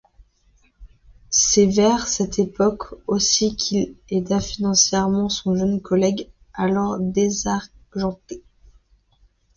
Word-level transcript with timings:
C'est 1.29 1.67
vers 1.67 2.07
cette 2.07 2.39
époque 2.39 2.85
aussi 3.05 3.55
qu'il 3.55 3.97
aida 4.09 4.39
financièrement 4.39 5.29
son 5.29 5.55
jeune 5.55 5.79
collègue 5.79 6.31
alors 6.55 6.97
désargenté. 6.99 8.41